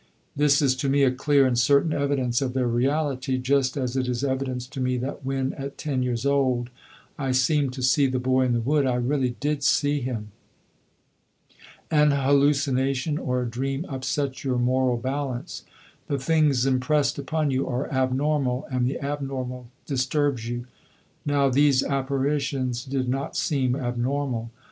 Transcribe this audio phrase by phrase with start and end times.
[0.35, 4.07] This is to me a clear and certain evidence of their reality just as it
[4.07, 6.71] is evidence to me that when, at ten years old,
[7.19, 10.31] I seemed to see the boy in the wood, I really did see him.
[11.91, 15.65] An hallucination or a dream upsets your moral balance.
[16.07, 20.65] The things impressed upon you are abnormal; and the abnormal disturbs you.
[21.27, 24.49] Now these apparitions did not seem abnormal.